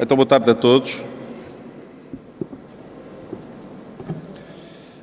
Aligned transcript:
Então, 0.00 0.16
boa 0.16 0.26
tarde 0.26 0.50
a 0.50 0.54
todos. 0.54 1.04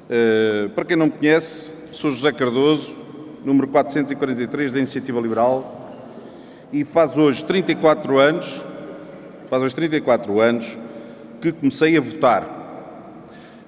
Uh, 0.10 0.70
para 0.74 0.84
quem 0.84 0.98
não 0.98 1.06
me 1.06 1.12
conhece, 1.12 1.72
sou 1.92 2.10
José 2.10 2.32
Cardoso, 2.32 2.98
número 3.46 3.68
443 3.68 4.72
da 4.72 4.80
Iniciativa 4.80 5.20
Liberal, 5.22 5.92
e 6.74 6.84
faz 6.84 7.16
hoje 7.18 7.46
34 7.46 8.18
anos, 8.18 8.66
faz 9.48 9.62
hoje 9.62 9.76
34 9.76 10.40
anos 10.40 10.76
que 11.40 11.52
comecei 11.52 11.96
a 11.96 12.02
votar. 12.02 12.58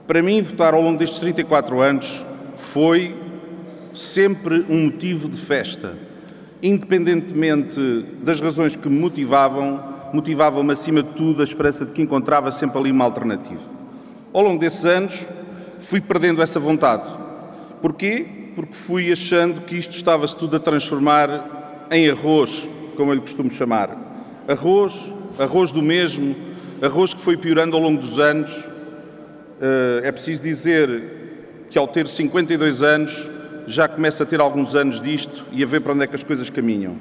Para 0.08 0.24
mim, 0.24 0.42
votar 0.42 0.74
ao 0.74 0.82
longo 0.82 0.98
destes 0.98 1.20
34 1.20 1.80
anos 1.80 2.26
foi 2.58 3.16
sempre 3.94 4.66
um 4.68 4.86
motivo 4.86 5.30
de 5.30 5.40
festa, 5.40 5.96
independentemente 6.64 8.06
das 8.24 8.42
razões 8.42 8.76
que 8.76 8.90
me 8.90 9.00
motivavam, 9.00 9.91
motivava-me 10.14 10.72
acima 10.72 11.02
de 11.04 11.10
tudo 11.10 11.42
a 11.42 11.44
esperança 11.44 11.86
de 11.86 11.92
que 11.92 12.02
encontrava 12.02 12.52
sempre 12.52 12.80
ali 12.80 12.92
uma 12.92 13.06
alternativa. 13.06 13.62
Ao 14.34 14.42
longo 14.42 14.60
desses 14.60 14.86
anos, 14.86 15.28
fui 15.80 16.00
perdendo 16.00 16.42
essa 16.42 16.60
vontade. 16.60 17.10
Porquê? 17.82 18.26
Porque 18.56 18.74
fui 18.74 19.12
achando 19.12 19.62
que 19.62 19.76
isto 19.76 19.96
estava-se 19.96 20.36
tudo 20.36 20.56
a 20.56 20.60
transformar 20.60 21.88
em 21.90 22.10
arroz, 22.10 22.68
como 22.96 23.12
eu 23.12 23.16
lhe 23.16 23.22
costumo 23.22 23.50
chamar. 23.50 23.98
Arroz, 24.48 25.12
arroz 25.38 25.72
do 25.72 25.82
mesmo, 25.82 26.36
arroz 26.82 27.14
que 27.14 27.22
foi 27.22 27.38
piorando 27.38 27.76
ao 27.76 27.82
longo 27.82 28.00
dos 28.00 28.20
anos. 28.20 28.52
Eh, 29.60 30.02
é 30.04 30.12
preciso 30.12 30.42
dizer 30.42 31.68
que 31.70 31.78
ao 31.78 31.88
ter 31.88 32.08
52 32.08 32.84
anos 32.84 33.30
já 33.68 33.88
começo 33.88 34.22
a 34.22 34.26
ter 34.26 34.40
alguns 34.40 34.76
anos 34.76 35.00
disto 35.00 35.46
e 35.52 35.64
a 35.64 35.66
ver 35.66 35.82
para 35.82 35.94
onde 35.94 36.04
é 36.04 36.08
que 36.08 36.16
as 36.16 36.24
coisas 36.24 36.50
caminham. 36.50 36.98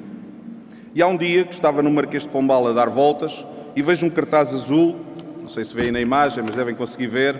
E 0.93 1.01
há 1.01 1.07
um 1.07 1.15
dia 1.15 1.45
que 1.45 1.53
estava 1.53 1.81
no 1.81 1.89
Marquês 1.89 2.23
de 2.23 2.29
Pombal 2.29 2.67
a 2.67 2.73
dar 2.73 2.89
voltas 2.89 3.45
e 3.75 3.81
vejo 3.81 4.05
um 4.05 4.09
cartaz 4.09 4.53
azul, 4.53 4.97
não 5.41 5.47
sei 5.47 5.63
se 5.63 5.73
veem 5.73 5.91
na 5.91 6.01
imagem, 6.01 6.43
mas 6.45 6.53
devem 6.53 6.75
conseguir 6.75 7.07
ver, 7.07 7.39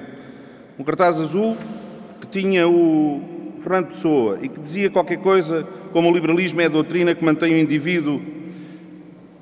um 0.79 0.83
cartaz 0.83 1.19
azul 1.19 1.57
que 2.21 2.27
tinha 2.27 2.67
o 2.67 3.21
Fernando 3.59 3.87
Pessoa 3.87 4.39
e 4.41 4.47
que 4.47 4.59
dizia 4.59 4.89
qualquer 4.89 5.17
coisa 5.17 5.67
como 5.91 6.09
o 6.09 6.13
liberalismo 6.13 6.61
é 6.61 6.65
a 6.65 6.69
doutrina 6.69 7.13
que 7.13 7.25
mantém 7.25 7.53
o 7.53 7.57
indivíduo 7.57 8.21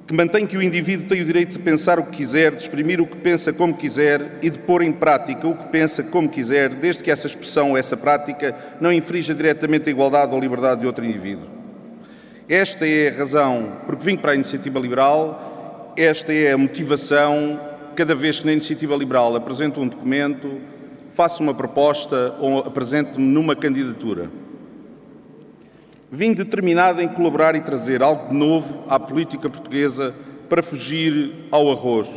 que 0.08 0.14
mantém 0.16 0.48
que 0.48 0.58
o 0.58 0.64
indivíduo 0.64 1.08
tem 1.08 1.22
o 1.22 1.26
direito 1.26 1.52
de 1.52 1.60
pensar 1.60 2.00
o 2.00 2.04
que 2.06 2.18
quiser, 2.18 2.56
de 2.56 2.64
exprimir 2.64 3.00
o 3.00 3.06
que 3.06 3.16
pensa 3.16 3.54
como 3.54 3.76
quiser 3.76 4.40
e 4.42 4.50
de 4.50 4.58
pôr 4.58 4.82
em 4.82 4.92
prática 4.92 5.48
o 5.48 5.56
que 5.56 5.66
pensa 5.66 6.02
como 6.02 6.28
quiser, 6.28 6.70
desde 6.70 7.04
que 7.04 7.12
essa 7.12 7.28
expressão 7.28 7.78
essa 7.78 7.96
prática 7.96 8.56
não 8.82 8.92
infrinja 8.92 9.36
diretamente 9.36 9.88
a 9.88 9.92
igualdade 9.92 10.32
ou 10.32 10.40
a 10.40 10.42
liberdade 10.42 10.82
de 10.82 10.88
outro 10.88 11.06
indivíduo. 11.06 11.59
Esta 12.50 12.88
é 12.88 13.10
a 13.10 13.14
razão 13.20 13.74
porque 13.86 14.04
vim 14.04 14.18
para 14.18 14.32
a 14.32 14.36
iniciativa 14.36 14.80
liberal, 14.80 15.94
esta 15.96 16.34
é 16.34 16.52
a 16.52 16.58
motivação 16.58 17.60
cada 17.96 18.16
vez 18.16 18.40
que 18.40 18.48
na 18.48 18.54
iniciativa 18.54 18.96
liberal 18.96 19.36
apresento 19.36 19.80
um 19.80 19.88
documento, 19.88 20.60
faço 21.12 21.44
uma 21.44 21.54
proposta 21.54 22.36
ou 22.40 22.58
apresento-me 22.58 23.24
numa 23.24 23.56
candidatura. 23.56 24.32
Vim 26.12 26.34
determinado 26.34 27.04
em 27.04 27.08
colaborar 27.08 27.56
e 27.56 27.62
trazer 27.62 28.02
algo 28.02 28.30
de 28.30 28.34
novo 28.34 28.84
à 28.90 29.00
política 29.00 29.48
portuguesa 29.48 30.16
para 30.50 30.64
fugir 30.64 31.46
ao 31.52 31.70
arroz. 31.70 32.10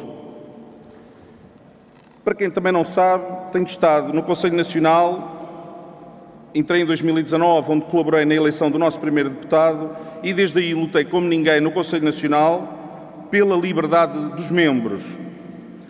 Para 2.25 2.35
quem 2.35 2.51
também 2.51 2.73
não 2.73 2.87
sabe, 2.87 3.53
tenho 3.53 3.67
estado 3.67 4.15
no 4.15 4.23
Conselho 4.23 4.57
Nacional, 4.57 6.49
entrei 6.55 6.81
em 6.81 6.87
2019, 6.87 7.71
onde 7.71 7.85
colaborei 7.85 8.25
na 8.25 8.35
eleição 8.35 8.71
do 8.71 8.79
nosso 8.79 8.99
primeiro 8.99 9.29
deputado 9.29 10.11
e 10.23 10.33
desde 10.33 10.59
aí 10.59 10.75
lutei 10.75 11.05
como 11.05 11.27
ninguém 11.27 11.61
no 11.61 11.71
Conselho 11.71 12.05
Nacional 12.05 13.29
pela 13.31 13.57
liberdade 13.57 14.19
dos 14.37 14.51
membros, 14.51 15.05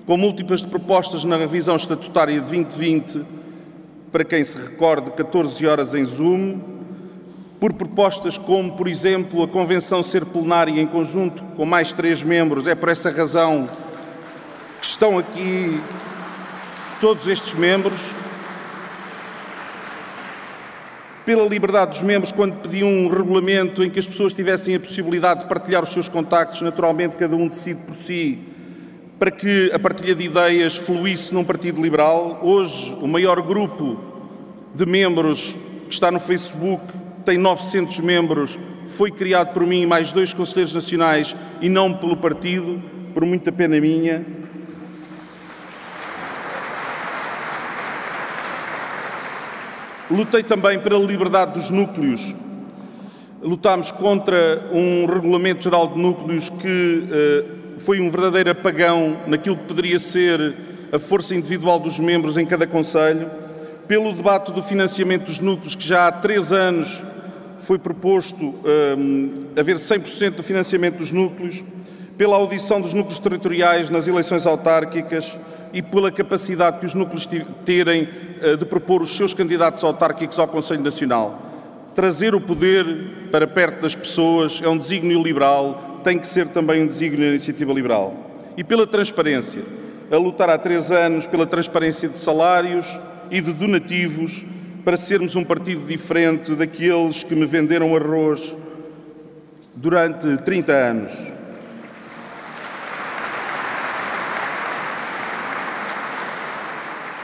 com 0.07 0.17
múltiplas 0.17 0.63
propostas 0.63 1.25
na 1.25 1.37
revisão 1.37 1.77
estatutária 1.77 2.35
de 2.35 2.41
2020, 2.41 3.23
para 4.11 4.25
quem 4.25 4.45
se 4.45 4.57
recorde, 4.57 5.11
14 5.11 5.67
horas 5.67 5.95
em 5.95 6.05
Zoom, 6.05 6.61
por 7.59 7.73
propostas 7.73 8.37
como, 8.37 8.73
por 8.73 8.89
exemplo, 8.89 9.43
a 9.43 9.49
convenção 9.49 10.03
ser 10.03 10.25
plenária 10.25 10.81
em 10.81 10.87
conjunto 10.87 11.43
com 11.57 11.65
mais 11.65 11.93
três 11.93 12.23
membros. 12.23 12.67
É 12.67 12.75
por 12.75 12.89
essa 12.89 13.11
razão 13.11 13.69
que 14.81 14.85
estão 14.85 15.19
aqui 15.19 15.81
todos 17.01 17.27
estes 17.29 17.55
membros. 17.55 18.01
Pela 21.25 21.47
liberdade 21.47 21.93
dos 21.93 22.03
membros, 22.03 22.33
quando 22.33 22.61
pediam 22.63 22.89
um 22.89 23.07
regulamento 23.07 23.85
em 23.85 23.89
que 23.89 23.99
as 23.99 24.07
pessoas 24.07 24.35
tivessem 24.35 24.75
a 24.75 24.81
possibilidade 24.81 25.43
de 25.43 25.47
partilhar 25.47 25.81
os 25.81 25.91
seus 25.91 26.09
contactos, 26.09 26.61
naturalmente 26.63 27.15
cada 27.15 27.37
um 27.37 27.47
decide 27.47 27.81
por 27.83 27.95
si, 27.95 28.41
para 29.21 29.31
que 29.31 29.71
a 29.73 29.79
partilha 29.79 30.17
de 30.17 30.25
ideias 30.25 30.77
fluísse 30.77 31.33
num 31.33 31.45
partido 31.45 31.81
liberal. 31.81 32.41
Hoje, 32.43 32.93
o 33.01 33.07
maior 33.07 33.41
grupo 33.41 34.01
de 34.75 34.85
membros 34.85 35.55
que 35.87 35.95
está 35.95 36.11
no 36.11 36.19
Facebook 36.19 36.83
tem 37.25 37.39
900 37.39 38.01
membros, 38.01 38.59
foi 38.89 39.13
criado 39.13 39.53
por 39.53 39.65
mim 39.65 39.83
e 39.83 39.87
mais 39.87 40.11
dois 40.11 40.35
conselheiros 40.35 40.75
nacionais 40.75 41.37
e 41.61 41.69
não 41.69 41.93
pelo 41.93 42.17
partido, 42.17 42.83
por 43.15 43.25
muita 43.25 43.53
pena 43.53 43.81
minha. 43.81 44.27
Lutei 50.13 50.43
também 50.43 50.79
pela 50.79 50.99
liberdade 50.99 51.55
dos 51.55 51.71
núcleos. 51.71 52.37
Lutámos 53.41 53.91
contra 53.91 54.69
um 54.71 55.07
regulamento 55.07 55.65
geral 55.65 55.89
de 55.89 55.99
núcleos 55.99 56.51
que 56.51 57.09
uh, 57.09 57.81
foi 57.81 57.99
um 57.99 58.11
verdadeiro 58.11 58.51
apagão 58.51 59.17
naquilo 59.27 59.57
que 59.57 59.65
poderia 59.65 59.99
ser 59.99 60.55
a 60.93 60.99
força 60.99 61.35
individual 61.35 61.79
dos 61.79 61.99
membros 61.99 62.37
em 62.37 62.45
cada 62.45 62.67
Conselho, 62.67 63.31
pelo 63.89 64.13
debate 64.13 64.53
do 64.53 64.63
financiamento 64.63 65.25
dos 65.25 65.41
núcleos, 65.41 65.75
que 65.75 65.89
já 65.89 66.07
há 66.07 66.13
três 66.13 66.53
anos 66.53 67.03
foi 67.61 67.79
proposto 67.79 68.45
um, 68.45 69.47
haver 69.57 69.77
100% 69.77 70.37
de 70.37 70.43
financiamento 70.43 70.99
dos 70.99 71.11
núcleos, 71.11 71.65
pela 72.19 72.37
audição 72.37 72.83
dos 72.83 72.93
núcleos 72.93 73.19
territoriais 73.19 73.89
nas 73.89 74.07
eleições 74.07 74.47
autárquicas 74.47 75.39
e 75.73 75.81
pela 75.81 76.13
capacidade 76.13 76.79
que 76.79 76.87
os 76.87 76.95
núcleos 76.95 77.27
terem 77.65 78.09
uh, 78.43 78.57
de 78.57 78.65
propor 78.67 79.03
os 79.03 79.17
seus 79.17 79.33
candidatos 79.33 79.83
autárquicos 79.83 80.39
ao 80.39 80.49
Conselho 80.49 80.83
Nacional. 80.83 81.41
Trazer 81.95 82.35
o 82.35 82.41
poder 82.41 83.29
para 83.31 83.47
perto 83.47 83.83
das 83.83 83.95
pessoas 83.95 84.61
é 84.63 84.69
um 84.69 84.77
desígnio 84.77 85.23
liberal, 85.23 86.01
tem 86.05 86.19
que 86.19 86.27
ser 86.27 86.49
também 86.49 86.83
um 86.83 86.87
desígnio 86.87 87.21
da 87.21 87.31
iniciativa 87.35 87.73
liberal. 87.73 88.15
E 88.57 88.65
pela 88.65 88.87
transparência, 88.87 89.63
a 90.11 90.17
lutar 90.17 90.51
há 90.51 90.59
três 90.59 90.93
anos 90.93 91.27
pela 91.27 91.47
transparência 91.47 92.09
de 92.09 92.19
salários 92.19 93.01
e 93.31 93.41
de 93.41 93.53
donativos 93.53 94.45
para 94.85 94.97
sermos 94.97 95.37
um 95.37 95.45
partido 95.45 95.87
diferente 95.87 96.55
daqueles 96.55 97.23
que 97.23 97.35
me 97.35 97.47
venderam 97.47 97.95
arroz 97.97 98.55
durante 99.75 100.37
30 100.39 100.73
anos. 100.73 101.13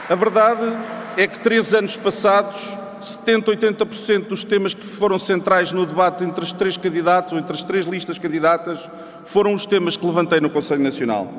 A 0.09 0.15
verdade 0.15 0.75
é 1.15 1.27
que, 1.27 1.37
três 1.37 1.71
anos 1.71 1.95
passados, 1.95 2.75
70, 2.99 3.51
80% 3.51 4.27
dos 4.27 4.43
temas 4.43 4.73
que 4.73 4.83
foram 4.83 5.19
centrais 5.19 5.71
no 5.71 5.85
debate 5.85 6.23
entre 6.23 6.43
as 6.43 6.51
três 6.51 6.75
candidatos 6.75 7.31
ou 7.31 7.37
entre 7.37 7.53
as 7.53 7.61
três 7.61 7.85
listas 7.85 8.17
candidatas 8.17 8.89
foram 9.23 9.53
os 9.53 9.67
temas 9.67 9.95
que 9.95 10.03
levantei 10.03 10.41
no 10.41 10.49
Conselho 10.49 10.81
Nacional. 10.81 11.31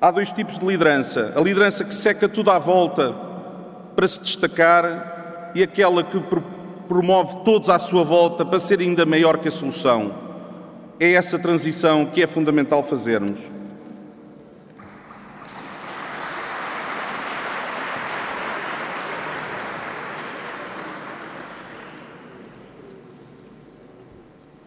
Há 0.00 0.10
dois 0.10 0.32
tipos 0.32 0.58
de 0.58 0.66
liderança. 0.66 1.32
A 1.36 1.40
liderança 1.40 1.84
que 1.84 1.94
seca 1.94 2.28
tudo 2.28 2.50
à 2.50 2.58
volta 2.58 3.14
para 3.94 4.08
se 4.08 4.20
destacar 4.20 5.52
e 5.54 5.62
aquela 5.62 6.02
que 6.02 6.20
promove 6.88 7.36
todos 7.44 7.70
à 7.70 7.78
sua 7.78 8.02
volta 8.02 8.44
para 8.44 8.58
ser 8.58 8.80
ainda 8.80 9.06
maior 9.06 9.38
que 9.38 9.46
a 9.46 9.52
solução. 9.52 10.12
É 10.98 11.12
essa 11.12 11.38
transição 11.38 12.04
que 12.04 12.20
é 12.20 12.26
fundamental 12.26 12.82
fazermos. 12.82 13.38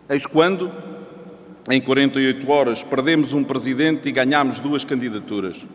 Eis 0.10 0.26
quando, 0.26 0.72
em 1.70 1.82
48 1.82 2.50
horas, 2.50 2.84
perdemos 2.84 3.34
um 3.34 3.44
presidente 3.44 4.10
e 4.10 4.12
ganhamos 4.12 4.60
duas 4.60 4.84
candidaturas 4.84 5.66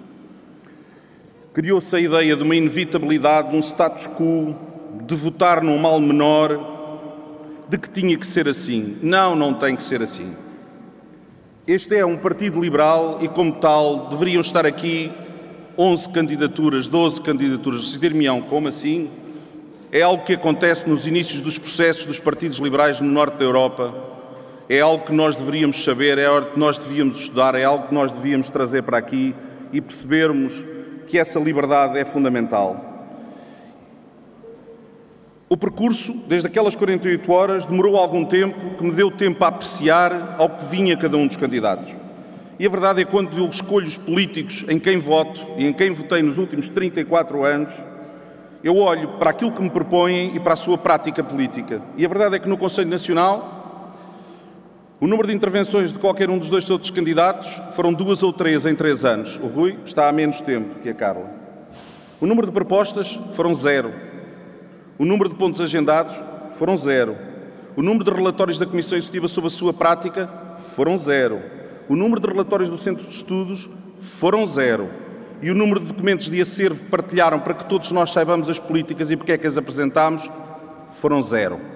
criou-se 1.52 1.94
a 1.94 2.00
ideia 2.00 2.34
de 2.34 2.42
uma 2.42 2.56
inevitabilidade, 2.56 3.50
de 3.50 3.56
um 3.56 3.60
status 3.60 4.06
quo, 4.06 4.56
de 5.06 5.14
votar 5.14 5.62
num 5.62 5.76
mal 5.76 6.00
menor, 6.00 6.70
de 7.68 7.76
que 7.76 7.90
tinha 7.90 8.16
que 8.16 8.26
ser 8.26 8.48
assim. 8.48 8.96
Não, 9.02 9.36
não 9.36 9.52
tem 9.52 9.76
que 9.76 9.82
ser 9.82 10.02
assim. 10.02 10.34
Este 11.66 11.96
é 11.96 12.06
um 12.06 12.16
partido 12.16 12.60
liberal 12.60 13.18
e, 13.20 13.28
como 13.28 13.52
tal, 13.52 14.08
deveriam 14.08 14.40
estar 14.40 14.64
aqui 14.64 15.12
11 15.76 16.08
candidaturas, 16.08 16.88
12 16.88 17.20
candidaturas. 17.20 17.90
Se 17.90 17.98
dir 17.98 18.14
me 18.14 18.26
como 18.42 18.68
assim? 18.68 19.10
É 19.90 20.00
algo 20.00 20.24
que 20.24 20.32
acontece 20.32 20.88
nos 20.88 21.06
inícios 21.06 21.42
dos 21.42 21.58
processos 21.58 22.06
dos 22.06 22.18
partidos 22.18 22.58
liberais 22.58 23.00
no 23.00 23.10
norte 23.12 23.36
da 23.36 23.44
Europa. 23.44 24.11
É 24.72 24.80
algo 24.80 25.04
que 25.04 25.12
nós 25.12 25.36
deveríamos 25.36 25.84
saber, 25.84 26.16
é 26.16 26.24
algo 26.24 26.52
que 26.52 26.58
nós 26.58 26.78
devíamos 26.78 27.20
estudar, 27.20 27.54
é 27.54 27.62
algo 27.62 27.88
que 27.88 27.94
nós 27.94 28.10
devíamos 28.10 28.48
trazer 28.48 28.82
para 28.82 28.96
aqui 28.96 29.34
e 29.70 29.82
percebermos 29.82 30.66
que 31.06 31.18
essa 31.18 31.38
liberdade 31.38 31.98
é 31.98 32.06
fundamental. 32.06 32.82
O 35.46 35.58
percurso, 35.58 36.14
desde 36.26 36.46
aquelas 36.46 36.74
48 36.74 37.30
horas, 37.30 37.66
demorou 37.66 37.98
algum 37.98 38.24
tempo, 38.24 38.78
que 38.78 38.82
me 38.82 38.92
deu 38.92 39.10
tempo 39.10 39.44
a 39.44 39.48
apreciar 39.48 40.36
ao 40.38 40.48
que 40.48 40.64
vinha 40.64 40.96
cada 40.96 41.18
um 41.18 41.26
dos 41.26 41.36
candidatos. 41.36 41.94
E 42.58 42.64
a 42.64 42.70
verdade 42.70 43.02
é 43.02 43.04
que 43.04 43.10
quando 43.10 43.36
eu 43.36 43.46
escolho 43.50 43.86
os 43.86 43.98
políticos 43.98 44.64
em 44.70 44.78
quem 44.78 44.96
voto 44.96 45.46
e 45.58 45.66
em 45.66 45.72
quem 45.74 45.92
votei 45.92 46.22
nos 46.22 46.38
últimos 46.38 46.70
34 46.70 47.44
anos, 47.44 47.84
eu 48.64 48.78
olho 48.78 49.18
para 49.18 49.28
aquilo 49.28 49.52
que 49.52 49.60
me 49.60 49.68
propõem 49.68 50.34
e 50.34 50.40
para 50.40 50.54
a 50.54 50.56
sua 50.56 50.78
prática 50.78 51.22
política. 51.22 51.82
E 51.94 52.06
a 52.06 52.08
verdade 52.08 52.36
é 52.36 52.38
que 52.38 52.48
no 52.48 52.56
Conselho 52.56 52.88
Nacional, 52.88 53.61
o 55.02 55.06
número 55.08 55.26
de 55.26 55.34
intervenções 55.34 55.92
de 55.92 55.98
qualquer 55.98 56.30
um 56.30 56.38
dos 56.38 56.48
dois 56.48 56.70
outros 56.70 56.92
candidatos 56.92 57.60
foram 57.74 57.92
duas 57.92 58.22
ou 58.22 58.32
três 58.32 58.64
em 58.64 58.72
três 58.72 59.04
anos. 59.04 59.36
O 59.42 59.48
Rui 59.48 59.76
está 59.84 60.08
há 60.08 60.12
menos 60.12 60.40
tempo 60.40 60.78
que 60.78 60.88
a 60.88 60.94
Carla. 60.94 61.28
O 62.20 62.26
número 62.26 62.46
de 62.46 62.52
propostas 62.52 63.18
foram 63.34 63.52
zero. 63.52 63.92
O 64.96 65.04
número 65.04 65.28
de 65.28 65.34
pontos 65.34 65.60
agendados 65.60 66.16
foram 66.52 66.76
zero. 66.76 67.16
O 67.74 67.82
número 67.82 68.04
de 68.04 68.12
relatórios 68.12 68.60
da 68.60 68.64
Comissão 68.64 68.96
Executiva 68.96 69.26
sobre 69.26 69.48
a 69.48 69.50
sua 69.50 69.74
prática 69.74 70.30
foram 70.76 70.96
zero. 70.96 71.42
O 71.88 71.96
número 71.96 72.20
de 72.20 72.28
relatórios 72.28 72.70
do 72.70 72.78
Centro 72.78 73.04
de 73.04 73.10
Estudos 73.12 73.68
foram 73.98 74.46
zero. 74.46 74.88
E 75.42 75.50
o 75.50 75.54
número 75.56 75.80
de 75.80 75.86
documentos 75.86 76.30
de 76.30 76.40
acervo 76.40 76.80
que 76.80 76.88
partilharam 76.88 77.40
para 77.40 77.54
que 77.54 77.64
todos 77.64 77.90
nós 77.90 78.12
saibamos 78.12 78.48
as 78.48 78.60
políticas 78.60 79.10
e 79.10 79.16
porque 79.16 79.32
é 79.32 79.38
que 79.38 79.48
as 79.48 79.56
apresentámos 79.56 80.30
foram 80.92 81.20
zero. 81.20 81.71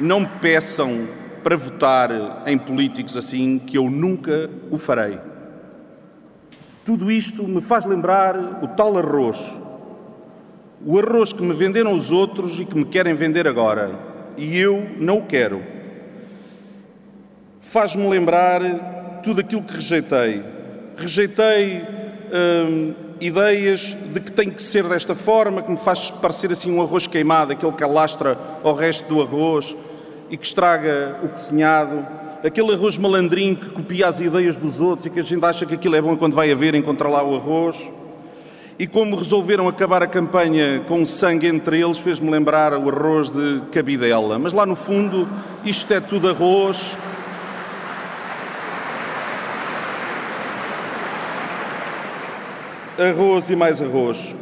Não 0.00 0.20
me 0.20 0.28
peçam 0.40 1.06
para 1.42 1.56
votar 1.56 2.10
em 2.46 2.56
políticos 2.56 3.16
assim 3.16 3.58
que 3.58 3.76
eu 3.76 3.90
nunca 3.90 4.50
o 4.70 4.78
farei. 4.78 5.18
Tudo 6.84 7.10
isto 7.10 7.46
me 7.46 7.60
faz 7.60 7.84
lembrar 7.84 8.36
o 8.62 8.68
tal 8.68 8.96
arroz. 8.96 9.38
O 10.84 10.98
arroz 10.98 11.32
que 11.32 11.42
me 11.42 11.52
venderam 11.52 11.94
os 11.94 12.10
outros 12.10 12.58
e 12.58 12.64
que 12.64 12.76
me 12.76 12.86
querem 12.86 13.14
vender 13.14 13.46
agora. 13.46 13.90
E 14.36 14.58
eu 14.58 14.88
não 14.98 15.18
o 15.18 15.26
quero. 15.26 15.62
Faz-me 17.60 18.08
lembrar 18.08 19.20
tudo 19.22 19.42
aquilo 19.42 19.62
que 19.62 19.74
rejeitei. 19.74 20.42
Rejeitei 20.96 21.82
hum, 22.32 22.94
ideias 23.20 23.94
de 24.12 24.20
que 24.20 24.32
tem 24.32 24.48
que 24.50 24.62
ser 24.62 24.84
desta 24.84 25.14
forma, 25.14 25.62
que 25.62 25.70
me 25.70 25.76
faz 25.76 26.10
parecer 26.10 26.50
assim 26.50 26.72
um 26.72 26.80
arroz 26.80 27.06
queimado, 27.06 27.52
aquele 27.52 27.72
que 27.72 27.84
alastra 27.84 28.38
ao 28.64 28.74
resto 28.74 29.06
do 29.06 29.20
arroz 29.20 29.76
e 30.30 30.36
que 30.36 30.46
estraga 30.46 31.18
o 31.22 31.28
cozinhado 31.28 32.06
aquele 32.42 32.72
arroz 32.72 32.96
malandrinho 32.96 33.56
que 33.56 33.70
copia 33.70 34.08
as 34.08 34.20
ideias 34.20 34.56
dos 34.56 34.80
outros 34.80 35.06
e 35.06 35.10
que 35.10 35.20
a 35.20 35.22
gente 35.22 35.44
acha 35.44 35.66
que 35.66 35.74
aquilo 35.74 35.96
é 35.96 36.02
bom 36.02 36.16
quando 36.16 36.34
vai 36.34 36.50
haver 36.50 36.74
encontrar 36.74 37.08
lá 37.08 37.22
o 37.22 37.36
arroz. 37.36 37.76
E 38.78 38.86
como 38.86 39.14
resolveram 39.14 39.68
acabar 39.68 40.02
a 40.02 40.06
campanha 40.06 40.82
com 40.88 41.04
sangue 41.04 41.46
entre 41.46 41.78
eles, 41.82 41.98
fez-me 41.98 42.30
lembrar 42.30 42.72
o 42.72 42.88
arroz 42.88 43.28
de 43.28 43.60
cabidela. 43.70 44.38
Mas 44.38 44.54
lá 44.54 44.64
no 44.64 44.74
fundo, 44.74 45.28
isto 45.66 45.92
é 45.92 46.00
tudo 46.00 46.30
arroz. 46.30 46.96
Arroz 52.98 53.50
e 53.50 53.56
mais 53.56 53.82
arroz. 53.82 54.34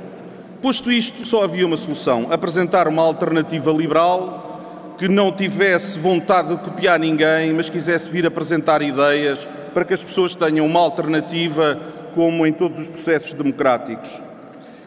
Posto 0.63 0.91
isto, 0.91 1.27
só 1.27 1.43
havia 1.43 1.67
uma 1.67 1.77
solução: 1.77 2.29
apresentar 2.31 2.87
uma 2.87 3.03
alternativa 3.03 3.73
liberal 3.73 4.58
que 4.99 5.07
não 5.07 5.31
tivesse 5.31 5.97
vontade 5.97 6.49
de 6.49 6.57
copiar 6.57 6.99
ninguém, 6.99 7.53
mas 7.53 7.71
quisesse 7.71 8.11
vir 8.11 8.27
apresentar 8.27 8.83
ideias 8.83 9.49
para 9.73 9.85
que 9.85 9.95
as 9.95 10.03
pessoas 10.03 10.35
tenham 10.35 10.67
uma 10.67 10.81
alternativa, 10.81 11.81
como 12.15 12.45
em 12.45 12.53
todos 12.53 12.81
os 12.81 12.89
processos 12.89 13.33
democráticos. 13.33 14.21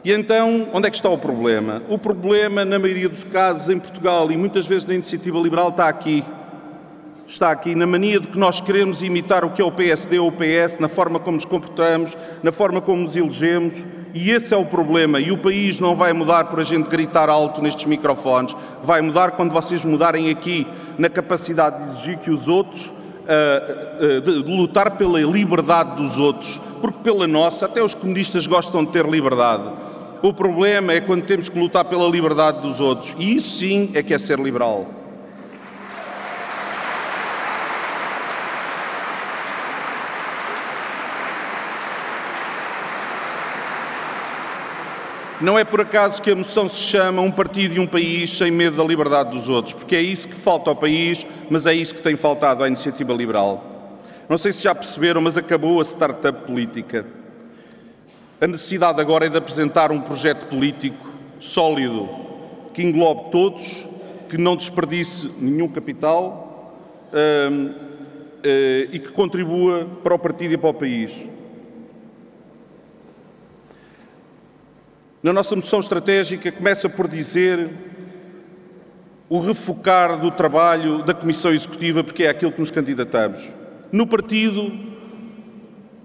E 0.03 0.11
então, 0.11 0.67
onde 0.73 0.87
é 0.87 0.89
que 0.89 0.97
está 0.97 1.09
o 1.09 1.17
problema? 1.17 1.81
O 1.87 1.97
problema, 1.97 2.65
na 2.65 2.77
maioria 2.77 3.07
dos 3.07 3.23
casos, 3.23 3.69
em 3.69 3.79
Portugal 3.79 4.29
e 4.31 4.35
muitas 4.35 4.67
vezes 4.67 4.85
na 4.85 4.93
iniciativa 4.93 5.39
liberal, 5.39 5.69
está 5.69 5.87
aqui 5.87 6.25
está 7.31 7.49
aqui 7.49 7.73
na 7.75 7.85
mania 7.85 8.19
de 8.19 8.27
que 8.27 8.37
nós 8.37 8.59
queremos 8.59 9.01
imitar 9.01 9.45
o 9.45 9.51
que 9.51 9.61
é 9.61 9.65
o 9.65 9.71
PSD 9.71 10.19
ou 10.19 10.27
o 10.27 10.31
PS, 10.31 10.77
na 10.79 10.89
forma 10.89 11.17
como 11.17 11.35
nos 11.35 11.45
comportamos, 11.45 12.17
na 12.43 12.51
forma 12.51 12.81
como 12.81 13.03
nos 13.03 13.15
elegemos, 13.15 13.85
e 14.13 14.31
esse 14.31 14.53
é 14.53 14.57
o 14.57 14.65
problema. 14.65 15.19
E 15.19 15.31
o 15.31 15.37
país 15.37 15.79
não 15.79 15.95
vai 15.95 16.11
mudar 16.11 16.45
por 16.45 16.59
a 16.59 16.63
gente 16.63 16.89
gritar 16.89 17.29
alto 17.29 17.61
nestes 17.61 17.85
microfones, 17.85 18.53
vai 18.83 19.01
mudar 19.01 19.31
quando 19.31 19.53
vocês 19.53 19.85
mudarem 19.85 20.29
aqui 20.29 20.67
na 20.97 21.09
capacidade 21.09 21.77
de 21.77 21.89
exigir 21.89 22.17
que 22.17 22.29
os 22.29 22.49
outros, 22.49 22.87
uh, 22.87 24.17
uh, 24.17 24.21
de, 24.21 24.43
de 24.43 24.51
lutar 24.51 24.97
pela 24.97 25.21
liberdade 25.21 25.95
dos 25.95 26.17
outros, 26.17 26.59
porque 26.81 26.99
pela 27.01 27.25
nossa, 27.27 27.65
até 27.65 27.81
os 27.81 27.95
comunistas 27.95 28.45
gostam 28.45 28.83
de 28.83 28.91
ter 28.91 29.05
liberdade. 29.05 29.63
O 30.21 30.33
problema 30.33 30.91
é 30.91 30.99
quando 30.99 31.23
temos 31.23 31.47
que 31.47 31.57
lutar 31.57 31.85
pela 31.85 32.09
liberdade 32.09 32.61
dos 32.61 32.81
outros, 32.81 33.15
e 33.17 33.37
isso 33.37 33.57
sim 33.57 33.89
é 33.93 34.03
que 34.03 34.13
é 34.13 34.17
ser 34.17 34.37
liberal. 34.37 35.00
Não 45.41 45.57
é 45.57 45.63
por 45.63 45.81
acaso 45.81 46.21
que 46.21 46.29
a 46.29 46.35
moção 46.35 46.69
se 46.69 46.79
chama 46.81 47.19
Um 47.19 47.31
Partido 47.31 47.73
e 47.73 47.79
um 47.79 47.88
País 47.88 48.38
sem 48.38 48.51
medo 48.51 48.77
da 48.77 48.83
liberdade 48.83 49.31
dos 49.31 49.49
outros, 49.49 49.73
porque 49.73 49.95
é 49.95 50.01
isso 50.01 50.27
que 50.27 50.35
falta 50.35 50.69
ao 50.69 50.75
país, 50.75 51.25
mas 51.49 51.65
é 51.65 51.73
isso 51.73 51.95
que 51.95 52.01
tem 52.01 52.15
faltado 52.15 52.63
à 52.63 52.67
iniciativa 52.67 53.11
liberal. 53.11 53.99
Não 54.29 54.38
sei 54.38 54.51
se 54.51 54.61
já 54.61 54.75
perceberam, 54.75 55.19
mas 55.19 55.38
acabou 55.38 55.81
a 55.81 55.83
startup 55.83 56.45
política. 56.45 57.07
A 58.39 58.45
necessidade 58.45 59.01
agora 59.01 59.25
é 59.25 59.29
de 59.29 59.38
apresentar 59.38 59.91
um 59.91 59.99
projeto 59.99 60.45
político 60.45 61.09
sólido 61.39 62.07
que 62.71 62.83
englobe 62.83 63.31
todos, 63.31 63.88
que 64.29 64.38
não 64.38 64.55
desperdice 64.55 65.31
nenhum 65.39 65.67
capital 65.67 66.77
hum, 67.11 67.73
hum, 67.73 67.73
e 68.91 68.99
que 68.99 69.11
contribua 69.11 69.88
para 70.03 70.13
o 70.13 70.19
partido 70.19 70.53
e 70.53 70.57
para 70.57 70.69
o 70.69 70.73
país. 70.73 71.27
Na 75.23 75.31
nossa 75.31 75.56
moção 75.56 75.79
estratégica 75.79 76.51
começa 76.51 76.89
por 76.89 77.07
dizer 77.07 77.69
o 79.29 79.39
refocar 79.39 80.19
do 80.19 80.31
trabalho 80.31 81.03
da 81.03 81.13
Comissão 81.13 81.53
Executiva, 81.53 82.03
porque 82.03 82.24
é 82.24 82.29
aquilo 82.29 82.51
que 82.51 82.60
nos 82.60 82.72
candidatamos. 82.72 83.48
No 83.91 84.07
partido, 84.07 84.74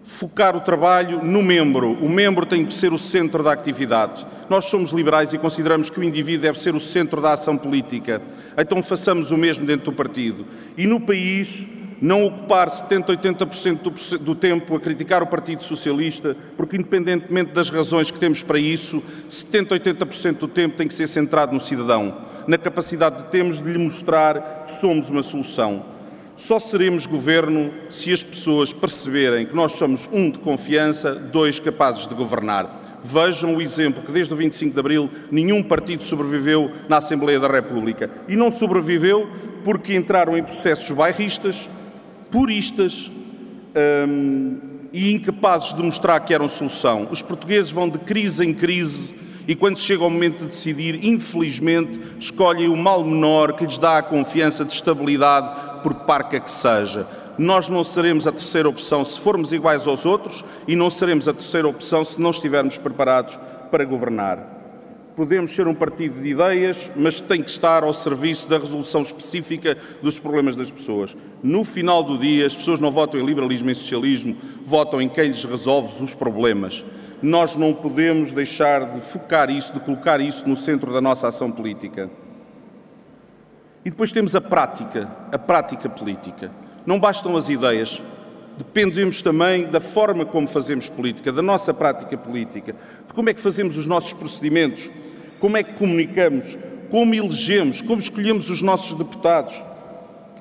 focar 0.04 0.54
o 0.54 0.60
trabalho 0.60 1.24
no 1.24 1.42
membro. 1.42 1.92
O 1.94 2.08
membro 2.08 2.46
tem 2.46 2.64
que 2.64 2.72
ser 2.72 2.92
o 2.92 2.98
centro 2.98 3.42
da 3.42 3.52
atividade. 3.52 4.24
Nós 4.48 4.66
somos 4.66 4.92
liberais 4.92 5.32
e 5.32 5.38
consideramos 5.38 5.90
que 5.90 5.98
o 5.98 6.04
indivíduo 6.04 6.42
deve 6.42 6.60
ser 6.60 6.74
o 6.76 6.80
centro 6.80 7.20
da 7.20 7.32
ação 7.32 7.56
política. 7.58 8.22
Então 8.56 8.80
façamos 8.82 9.32
o 9.32 9.36
mesmo 9.36 9.66
dentro 9.66 9.86
do 9.86 9.96
partido. 9.96 10.46
E 10.76 10.86
no 10.86 11.00
país, 11.00 11.66
não 12.00 12.24
ocupar 12.24 12.68
70, 12.68 13.16
80% 13.16 14.18
do, 14.18 14.34
tempo 14.34 14.76
a 14.76 14.80
criticar 14.80 15.22
o 15.22 15.26
Partido 15.26 15.64
Socialista, 15.64 16.36
porque 16.56 16.76
independentemente 16.76 17.52
das 17.52 17.70
razões 17.70 18.10
que 18.10 18.18
temos 18.18 18.42
para 18.42 18.58
isso, 18.58 19.02
70, 19.28 19.78
80% 19.78 20.38
do 20.38 20.48
tempo 20.48 20.76
tem 20.76 20.86
que 20.86 20.94
ser 20.94 21.06
centrado 21.06 21.54
no 21.54 21.60
cidadão, 21.60 22.18
na 22.46 22.58
capacidade 22.58 23.24
que 23.24 23.30
temos 23.30 23.60
de 23.60 23.70
lhe 23.70 23.78
mostrar 23.78 24.64
que 24.66 24.72
somos 24.72 25.10
uma 25.10 25.22
solução. 25.22 25.96
Só 26.36 26.60
seremos 26.60 27.06
governo 27.06 27.72
se 27.88 28.12
as 28.12 28.22
pessoas 28.22 28.70
perceberem 28.70 29.46
que 29.46 29.56
nós 29.56 29.72
somos, 29.72 30.06
um, 30.12 30.30
de 30.30 30.38
confiança, 30.38 31.14
dois, 31.14 31.58
capazes 31.58 32.06
de 32.06 32.14
governar. 32.14 32.82
Vejam 33.02 33.56
o 33.56 33.62
exemplo 33.62 34.02
que 34.02 34.12
desde 34.12 34.34
o 34.34 34.36
25 34.36 34.74
de 34.74 34.78
Abril 34.78 35.10
nenhum 35.30 35.62
partido 35.62 36.02
sobreviveu 36.02 36.70
na 36.90 36.98
Assembleia 36.98 37.40
da 37.40 37.48
República. 37.48 38.10
E 38.28 38.36
não 38.36 38.50
sobreviveu 38.50 39.30
porque 39.64 39.94
entraram 39.94 40.36
em 40.36 40.42
processos 40.42 40.90
bairristas, 40.94 41.70
puristas 42.30 43.10
hum, 44.08 44.58
e 44.92 45.12
incapazes 45.12 45.72
de 45.72 45.82
mostrar 45.82 46.20
que 46.20 46.32
eram 46.32 46.48
solução. 46.48 47.08
Os 47.10 47.22
portugueses 47.22 47.70
vão 47.70 47.88
de 47.88 47.98
crise 47.98 48.44
em 48.44 48.54
crise 48.54 49.14
e, 49.46 49.54
quando 49.54 49.78
chega 49.78 50.04
o 50.04 50.10
momento 50.10 50.40
de 50.40 50.46
decidir, 50.46 51.04
infelizmente, 51.04 52.00
escolhem 52.18 52.68
o 52.68 52.76
mal 52.76 53.04
menor 53.04 53.52
que 53.52 53.64
lhes 53.64 53.78
dá 53.78 53.98
a 53.98 54.02
confiança 54.02 54.64
de 54.64 54.72
estabilidade, 54.72 55.82
por 55.82 55.94
parca 55.94 56.40
que 56.40 56.50
seja. 56.50 57.06
Nós 57.38 57.68
não 57.68 57.84
seremos 57.84 58.26
a 58.26 58.32
terceira 58.32 58.68
opção 58.68 59.04
se 59.04 59.20
formos 59.20 59.52
iguais 59.52 59.86
aos 59.86 60.06
outros 60.06 60.44
e 60.66 60.74
não 60.74 60.90
seremos 60.90 61.28
a 61.28 61.34
terceira 61.34 61.68
opção 61.68 62.04
se 62.04 62.20
não 62.20 62.30
estivermos 62.30 62.78
preparados 62.78 63.38
para 63.70 63.84
governar. 63.84 64.55
Podemos 65.16 65.52
ser 65.52 65.66
um 65.66 65.74
partido 65.74 66.20
de 66.20 66.28
ideias, 66.28 66.90
mas 66.94 67.22
tem 67.22 67.42
que 67.42 67.48
estar 67.48 67.82
ao 67.82 67.94
serviço 67.94 68.46
da 68.50 68.58
resolução 68.58 69.00
específica 69.00 69.74
dos 70.02 70.18
problemas 70.18 70.54
das 70.54 70.70
pessoas. 70.70 71.16
No 71.42 71.64
final 71.64 72.02
do 72.02 72.18
dia, 72.18 72.46
as 72.46 72.54
pessoas 72.54 72.80
não 72.80 72.92
votam 72.92 73.18
em 73.18 73.24
liberalismo 73.24 73.70
e 73.70 73.74
socialismo, 73.74 74.36
votam 74.62 75.00
em 75.00 75.08
quem 75.08 75.28
lhes 75.28 75.42
resolve 75.42 76.04
os 76.04 76.14
problemas. 76.14 76.84
nós 77.22 77.56
não 77.56 77.72
podemos 77.72 78.34
deixar 78.34 78.92
de 78.92 79.00
focar 79.00 79.48
isso, 79.48 79.72
de 79.72 79.80
colocar 79.80 80.20
isso 80.20 80.46
no 80.46 80.54
centro 80.54 80.92
da 80.92 81.00
nossa 81.00 81.26
ação 81.26 81.50
política. 81.50 82.10
E 83.82 83.88
depois 83.88 84.12
temos 84.12 84.36
a 84.36 84.40
prática, 84.40 85.08
a 85.32 85.38
prática 85.38 85.88
política. 85.88 86.50
Não 86.84 87.00
bastam 87.00 87.34
as 87.34 87.48
ideias, 87.48 88.02
dependemos 88.58 89.22
também 89.22 89.66
da 89.66 89.80
forma 89.80 90.26
como 90.26 90.46
fazemos 90.46 90.90
política, 90.90 91.32
da 91.32 91.40
nossa 91.40 91.72
prática 91.72 92.18
política, 92.18 92.74
de 93.06 93.14
como 93.14 93.30
é 93.30 93.34
que 93.34 93.40
fazemos 93.40 93.78
os 93.78 93.86
nossos 93.86 94.12
procedimentos, 94.12 94.90
como 95.38 95.56
é 95.56 95.62
que 95.62 95.74
comunicamos, 95.74 96.56
como 96.90 97.14
elegemos, 97.14 97.82
como 97.82 98.00
escolhemos 98.00 98.50
os 98.50 98.62
nossos 98.62 98.96
deputados, 98.96 99.54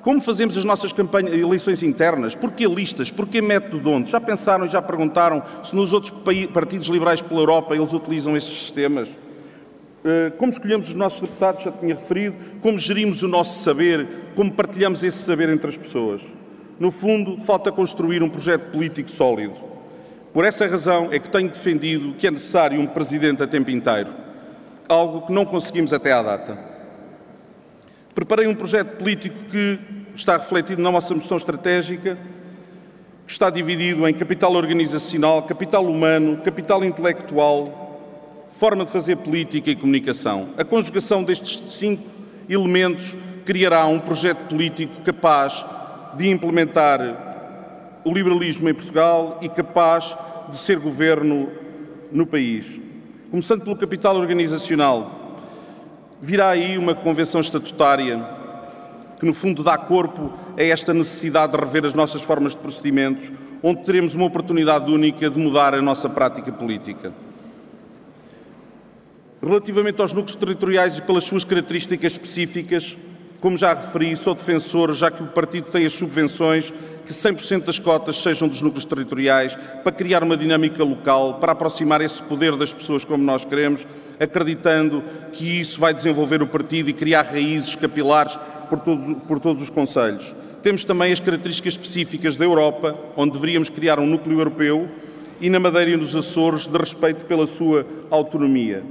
como 0.02 0.20
fazemos 0.20 0.56
as 0.56 0.64
nossas 0.64 0.92
campanhas, 0.92 1.34
eleições 1.34 1.82
internas, 1.82 2.34
porquê 2.34 2.66
listas, 2.66 3.10
porquê 3.10 3.42
método 3.42 3.80
de 3.80 3.88
onde? 3.88 4.10
Já 4.10 4.20
pensaram 4.20 4.64
e 4.64 4.68
já 4.68 4.80
perguntaram 4.80 5.42
se 5.64 5.74
nos 5.74 5.92
outros 5.92 6.12
partidos 6.52 6.86
liberais 6.88 7.20
pela 7.20 7.40
Europa 7.40 7.74
eles 7.74 7.92
utilizam 7.92 8.36
esses 8.36 8.56
sistemas? 8.56 9.18
Eh, 10.04 10.30
como 10.36 10.52
escolhemos 10.52 10.88
os 10.88 10.94
nossos 10.94 11.20
deputados, 11.22 11.64
já 11.64 11.72
tinha 11.72 11.92
referido, 11.92 12.36
como 12.60 12.78
gerimos 12.78 13.24
o 13.24 13.28
nosso 13.28 13.64
saber, 13.64 14.06
como 14.36 14.52
partilhamos 14.52 15.02
esse 15.02 15.18
saber 15.18 15.48
entre 15.48 15.68
as 15.68 15.76
pessoas. 15.76 16.24
No 16.78 16.92
fundo, 16.92 17.42
falta 17.44 17.72
construir 17.72 18.22
um 18.22 18.28
projeto 18.28 18.70
político 18.70 19.10
sólido. 19.10 19.54
Por 20.32 20.44
essa 20.44 20.64
razão 20.68 21.08
é 21.10 21.18
que 21.18 21.28
tenho 21.28 21.48
defendido 21.48 22.14
que 22.14 22.28
é 22.28 22.30
necessário 22.30 22.80
um 22.80 22.86
presidente 22.86 23.42
a 23.42 23.48
tempo 23.48 23.72
inteiro, 23.72 24.10
algo 24.88 25.26
que 25.26 25.32
não 25.32 25.44
conseguimos 25.44 25.92
até 25.92 26.12
à 26.12 26.22
data. 26.22 26.58
Preparei 28.14 28.46
um 28.46 28.54
projeto 28.54 28.96
político 28.96 29.36
que 29.50 29.78
está 30.14 30.36
refletido 30.36 30.80
na 30.80 30.90
nossa 30.90 31.14
moção 31.14 31.36
estratégica, 31.36 32.16
que 33.26 33.32
está 33.32 33.50
dividido 33.50 34.08
em 34.08 34.14
capital 34.14 34.54
organizacional, 34.54 35.42
capital 35.42 35.84
humano, 35.84 36.38
capital 36.38 36.84
intelectual, 36.84 38.48
forma 38.52 38.84
de 38.84 38.90
fazer 38.90 39.16
política 39.16 39.70
e 39.70 39.76
comunicação. 39.76 40.48
A 40.56 40.64
conjugação 40.64 41.22
destes 41.22 41.78
cinco 41.78 42.08
elementos 42.48 43.14
criará 43.44 43.84
um 43.86 43.98
projeto 43.98 44.48
político 44.48 45.02
capaz 45.02 45.64
de 46.16 46.30
implementar 46.30 48.00
o 48.04 48.12
liberalismo 48.12 48.68
em 48.68 48.74
Portugal 48.74 49.38
e 49.42 49.48
capaz 49.48 50.16
de 50.48 50.56
ser 50.56 50.78
governo 50.78 51.50
no 52.10 52.26
país. 52.26 52.80
Começando 53.36 53.64
pelo 53.64 53.76
capital 53.76 54.16
organizacional, 54.16 55.36
virá 56.22 56.48
aí 56.48 56.78
uma 56.78 56.94
convenção 56.94 57.38
estatutária 57.38 58.26
que, 59.20 59.26
no 59.26 59.34
fundo, 59.34 59.62
dá 59.62 59.76
corpo 59.76 60.32
a 60.56 60.62
esta 60.62 60.94
necessidade 60.94 61.52
de 61.52 61.58
rever 61.58 61.84
as 61.84 61.92
nossas 61.92 62.22
formas 62.22 62.52
de 62.52 62.58
procedimentos, 62.58 63.30
onde 63.62 63.84
teremos 63.84 64.14
uma 64.14 64.24
oportunidade 64.24 64.90
única 64.90 65.28
de 65.28 65.38
mudar 65.38 65.74
a 65.74 65.82
nossa 65.82 66.08
prática 66.08 66.50
política. 66.50 67.12
Relativamente 69.42 70.00
aos 70.00 70.14
núcleos 70.14 70.34
territoriais 70.34 70.96
e 70.96 71.02
pelas 71.02 71.24
suas 71.24 71.44
características 71.44 72.12
específicas, 72.12 72.96
como 73.38 73.58
já 73.58 73.74
referi, 73.74 74.16
sou 74.16 74.34
defensor, 74.34 74.94
já 74.94 75.10
que 75.10 75.22
o 75.22 75.26
partido 75.26 75.70
tem 75.70 75.84
as 75.84 75.92
subvenções, 75.92 76.72
que 77.06 77.12
100% 77.12 77.64
das 77.64 77.78
cotas 77.78 78.18
sejam 78.18 78.48
dos 78.48 78.60
núcleos 78.60 78.84
territoriais, 78.84 79.56
para 79.82 79.92
criar 79.92 80.22
uma 80.22 80.36
dinâmica 80.36 80.82
local, 80.82 81.34
para 81.34 81.52
aproximar 81.52 82.00
esse 82.00 82.20
poder 82.22 82.56
das 82.56 82.72
pessoas 82.72 83.04
como 83.04 83.22
nós 83.22 83.44
queremos, 83.44 83.86
acreditando 84.18 85.02
que 85.32 85.60
isso 85.60 85.78
vai 85.78 85.94
desenvolver 85.94 86.42
o 86.42 86.46
partido 86.46 86.90
e 86.90 86.92
criar 86.92 87.22
raízes 87.22 87.76
capilares 87.76 88.36
por 88.68 88.80
todos, 88.80 89.16
por 89.26 89.38
todos 89.38 89.62
os 89.62 89.70
conselhos. 89.70 90.34
Temos 90.62 90.84
também 90.84 91.12
as 91.12 91.20
características 91.20 91.74
específicas 91.74 92.36
da 92.36 92.44
Europa, 92.44 92.98
onde 93.16 93.34
deveríamos 93.34 93.70
criar 93.70 94.00
um 94.00 94.06
núcleo 94.06 94.40
europeu, 94.40 94.88
e 95.40 95.48
na 95.48 95.60
Madeira 95.60 95.92
e 95.92 95.96
nos 95.96 96.16
Açores, 96.16 96.66
de 96.66 96.76
respeito 96.76 97.24
pela 97.26 97.46
sua 97.46 97.86
autonomia. 98.10 98.82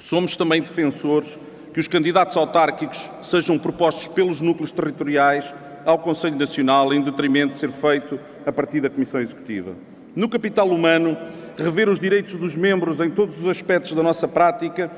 Somos 0.00 0.34
também 0.34 0.62
defensores 0.62 1.38
que 1.74 1.78
os 1.78 1.86
candidatos 1.86 2.34
autárquicos 2.34 3.10
sejam 3.22 3.58
propostos 3.58 4.08
pelos 4.08 4.40
núcleos 4.40 4.72
territoriais 4.72 5.54
ao 5.84 5.98
Conselho 5.98 6.38
Nacional, 6.38 6.92
em 6.94 7.02
detrimento 7.02 7.52
de 7.52 7.58
ser 7.58 7.70
feito 7.70 8.18
a 8.46 8.50
partir 8.50 8.80
da 8.80 8.88
Comissão 8.88 9.20
Executiva. 9.20 9.72
No 10.16 10.26
capital 10.26 10.70
humano, 10.70 11.18
rever 11.54 11.86
os 11.90 12.00
direitos 12.00 12.34
dos 12.38 12.56
membros 12.56 12.98
em 12.98 13.10
todos 13.10 13.38
os 13.40 13.46
aspectos 13.46 13.92
da 13.92 14.02
nossa 14.02 14.26
prática, 14.26 14.90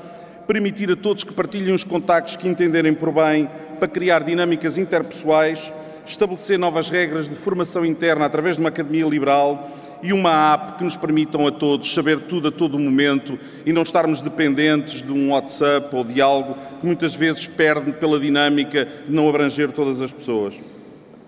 permitir 0.47 0.89
a 0.89 0.95
todos 0.95 1.25
que 1.25 1.33
partilhem 1.33 1.73
os 1.73 1.83
contactos 1.83 2.37
que 2.37 2.47
entenderem 2.47 2.93
por 2.93 3.11
bem 3.11 3.49
para 3.79 3.89
criar 3.89 4.23
dinâmicas 4.23 4.77
interpessoais, 4.77 5.69
estabelecer 6.05 6.57
novas 6.57 6.89
regras 6.89 7.27
de 7.27 7.35
formação 7.35 7.85
interna 7.85 8.25
através 8.25 8.55
de 8.55 8.61
uma 8.61 8.69
academia 8.69 9.05
liberal 9.05 9.69
e 10.03 10.11
uma 10.11 10.53
app 10.53 10.77
que 10.77 10.83
nos 10.83 10.97
permitam 10.97 11.47
a 11.47 11.51
todos 11.51 11.93
saber 11.93 12.19
tudo 12.19 12.49
a 12.49 12.51
todo 12.51 12.77
momento 12.77 13.39
e 13.65 13.71
não 13.71 13.81
estarmos 13.81 14.19
dependentes 14.19 15.01
de 15.01 15.11
um 15.11 15.31
WhatsApp 15.31 15.95
ou 15.95 16.03
de 16.03 16.21
algo 16.21 16.57
que 16.79 16.85
muitas 16.85 17.15
vezes 17.15 17.47
perde 17.47 17.93
pela 17.93 18.19
dinâmica 18.19 18.85
de 19.07 19.13
não 19.13 19.29
abranger 19.29 19.71
todas 19.71 20.01
as 20.01 20.11
pessoas. 20.11 20.61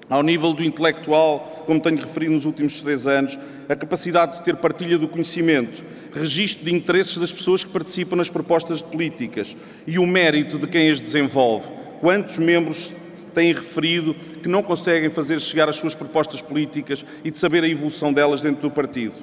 Ao 0.08 0.22
nível 0.22 0.54
do 0.54 0.64
intelectual, 0.64 1.64
como 1.66 1.80
tenho 1.80 1.98
referido 1.98 2.34
nos 2.34 2.46
últimos 2.46 2.80
três 2.82 3.08
anos, 3.08 3.40
a 3.68 3.76
capacidade 3.76 4.38
de 4.38 4.44
ter 4.44 4.56
partilha 4.58 5.00
do 5.00 5.08
conhecimento, 5.08 5.84
registro 6.14 6.66
de 6.66 6.74
interesses 6.74 7.18
das 7.18 7.32
pessoas 7.32 7.64
que 7.64 7.72
participam 7.72 8.18
nas 8.18 8.30
propostas 8.30 8.80
de 8.80 8.84
políticas 8.84 9.56
e 9.88 9.98
o 9.98 10.06
mérito 10.06 10.60
de 10.60 10.68
quem 10.68 10.92
as 10.92 11.02
desenvolve. 11.02 11.70
Quantos 12.02 12.38
membros 12.38 12.94
têm 13.36 13.54
referido 13.54 14.16
que 14.42 14.48
não 14.48 14.64
conseguem 14.64 15.10
fazer 15.10 15.40
chegar 15.40 15.70
as 15.70 15.76
suas 15.76 15.94
propostas 15.94 16.42
políticas 16.42 17.06
e 17.24 17.30
de 17.30 17.38
saber 17.38 17.64
a 17.64 17.68
evolução 17.68 18.12
delas 18.12 18.42
dentro 18.42 18.62
do 18.62 18.72
partido. 18.72 19.14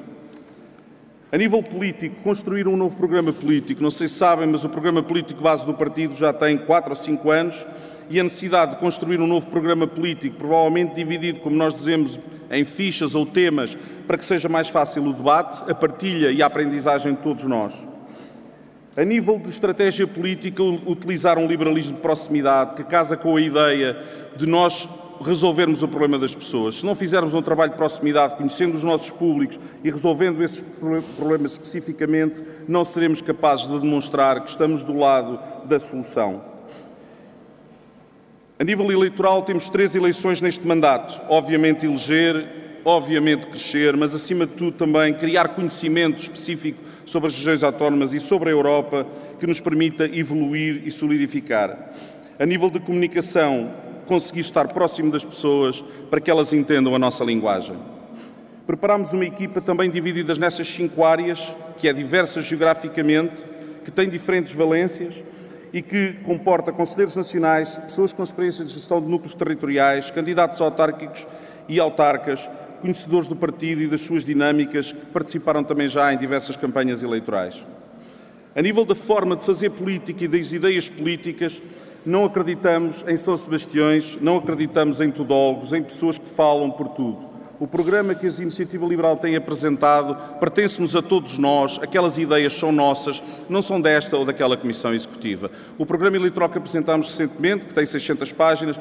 A 1.32 1.38
nível 1.38 1.62
político, 1.62 2.20
construir 2.22 2.68
um 2.68 2.76
novo 2.76 2.94
programa 2.94 3.32
político, 3.32 3.82
não 3.82 3.90
sei 3.90 4.06
se 4.06 4.14
sabem, 4.14 4.46
mas 4.46 4.64
o 4.64 4.68
programa 4.68 5.02
político 5.02 5.42
base 5.42 5.64
do 5.64 5.72
partido 5.72 6.14
já 6.14 6.30
tem 6.30 6.58
quatro 6.58 6.90
ou 6.90 6.96
cinco 6.96 7.30
anos 7.30 7.64
e 8.10 8.20
a 8.20 8.22
necessidade 8.22 8.72
de 8.72 8.76
construir 8.76 9.18
um 9.18 9.26
novo 9.26 9.46
programa 9.46 9.86
político, 9.86 10.36
provavelmente 10.36 10.94
dividido, 10.94 11.40
como 11.40 11.56
nós 11.56 11.74
dizemos, 11.74 12.20
em 12.50 12.66
fichas 12.66 13.14
ou 13.14 13.24
temas, 13.24 13.78
para 14.06 14.18
que 14.18 14.26
seja 14.26 14.46
mais 14.46 14.68
fácil 14.68 15.06
o 15.06 15.12
debate, 15.14 15.70
a 15.70 15.74
partilha 15.74 16.30
e 16.30 16.42
a 16.42 16.46
aprendizagem 16.46 17.14
de 17.14 17.22
todos 17.22 17.44
nós. 17.44 17.88
A 18.94 19.04
nível 19.06 19.38
de 19.38 19.48
estratégia 19.48 20.06
política, 20.06 20.62
utilizar 20.62 21.38
um 21.38 21.46
liberalismo 21.46 21.94
de 21.94 22.02
proximidade 22.02 22.74
que 22.74 22.84
casa 22.84 23.16
com 23.16 23.36
a 23.36 23.40
ideia 23.40 23.96
de 24.36 24.44
nós 24.46 24.86
resolvermos 25.22 25.82
o 25.82 25.88
problema 25.88 26.18
das 26.18 26.34
pessoas. 26.34 26.74
Se 26.74 26.84
não 26.84 26.94
fizermos 26.94 27.32
um 27.32 27.40
trabalho 27.40 27.70
de 27.70 27.78
proximidade, 27.78 28.36
conhecendo 28.36 28.74
os 28.74 28.84
nossos 28.84 29.08
públicos 29.10 29.58
e 29.82 29.90
resolvendo 29.90 30.42
esses 30.42 30.62
problemas 31.16 31.52
especificamente, 31.52 32.42
não 32.68 32.84
seremos 32.84 33.22
capazes 33.22 33.66
de 33.66 33.80
demonstrar 33.80 34.44
que 34.44 34.50
estamos 34.50 34.82
do 34.82 34.94
lado 34.94 35.40
da 35.64 35.78
solução. 35.78 36.42
A 38.58 38.64
nível 38.64 38.92
eleitoral, 38.92 39.42
temos 39.42 39.70
três 39.70 39.94
eleições 39.94 40.42
neste 40.42 40.66
mandato. 40.66 41.18
Obviamente, 41.30 41.86
eleger, 41.86 42.46
obviamente, 42.84 43.46
crescer, 43.46 43.96
mas 43.96 44.14
acima 44.14 44.46
de 44.46 44.52
tudo 44.52 44.72
também 44.72 45.14
criar 45.14 45.48
conhecimento 45.48 46.20
específico 46.20 46.78
sobre 47.04 47.28
as 47.28 47.34
regiões 47.34 47.62
autónomas 47.62 48.12
e 48.12 48.20
sobre 48.20 48.48
a 48.48 48.52
Europa 48.52 49.06
que 49.38 49.46
nos 49.46 49.60
permita 49.60 50.04
evoluir 50.04 50.82
e 50.86 50.90
solidificar. 50.90 51.92
A 52.38 52.46
nível 52.46 52.70
de 52.70 52.80
comunicação, 52.80 53.72
conseguir 54.06 54.40
estar 54.40 54.68
próximo 54.68 55.10
das 55.10 55.24
pessoas 55.24 55.82
para 56.10 56.20
que 56.20 56.30
elas 56.30 56.52
entendam 56.52 56.94
a 56.94 56.98
nossa 56.98 57.24
linguagem. 57.24 57.76
Preparámos 58.66 59.12
uma 59.12 59.24
equipa 59.24 59.60
também 59.60 59.90
dividida 59.90 60.34
nessas 60.34 60.68
cinco 60.68 61.04
áreas, 61.04 61.54
que 61.78 61.88
é 61.88 61.92
diversa 61.92 62.40
geograficamente, 62.40 63.42
que 63.84 63.90
tem 63.90 64.08
diferentes 64.08 64.52
valências 64.52 65.22
e 65.72 65.82
que 65.82 66.14
comporta 66.22 66.72
conselheiros 66.72 67.16
nacionais, 67.16 67.78
pessoas 67.78 68.12
com 68.12 68.22
experiência 68.22 68.64
de 68.64 68.72
gestão 68.72 69.00
de 69.00 69.08
núcleos 69.08 69.34
territoriais, 69.34 70.10
candidatos 70.10 70.60
autárquicos 70.60 71.26
e 71.68 71.80
autarcas, 71.80 72.48
conhecedores 72.82 73.28
do 73.28 73.36
partido 73.36 73.80
e 73.80 73.86
das 73.86 74.02
suas 74.02 74.24
dinâmicas, 74.24 74.92
que 74.92 75.06
participaram 75.06 75.64
também 75.64 75.88
já 75.88 76.12
em 76.12 76.18
diversas 76.18 76.56
campanhas 76.56 77.02
eleitorais. 77.02 77.64
A 78.54 78.60
nível 78.60 78.84
da 78.84 78.94
forma 78.94 79.34
de 79.34 79.44
fazer 79.44 79.70
política 79.70 80.24
e 80.24 80.28
das 80.28 80.52
ideias 80.52 80.88
políticas, 80.88 81.62
não 82.04 82.24
acreditamos 82.24 83.04
em 83.08 83.16
São 83.16 83.36
Sebastiões, 83.36 84.18
não 84.20 84.36
acreditamos 84.36 85.00
em 85.00 85.10
tudólogos, 85.10 85.72
em 85.72 85.82
pessoas 85.82 86.18
que 86.18 86.28
falam 86.28 86.70
por 86.70 86.88
tudo. 86.88 87.30
O 87.60 87.66
programa 87.68 88.12
que 88.12 88.26
a 88.26 88.28
Iniciativa 88.28 88.84
Liberal 88.84 89.16
tem 89.16 89.36
apresentado 89.36 90.16
pertence-nos 90.40 90.96
a 90.96 91.00
todos 91.00 91.38
nós, 91.38 91.78
aquelas 91.80 92.18
ideias 92.18 92.54
são 92.54 92.72
nossas, 92.72 93.22
não 93.48 93.62
são 93.62 93.80
desta 93.80 94.16
ou 94.16 94.24
daquela 94.24 94.56
Comissão 94.56 94.92
Executiva. 94.92 95.48
O 95.78 95.86
programa 95.86 96.16
eleitoral 96.16 96.48
que 96.48 96.58
apresentámos 96.58 97.08
recentemente, 97.08 97.66
que 97.66 97.72
tem 97.72 97.86
600 97.86 98.32
páginas, 98.32 98.76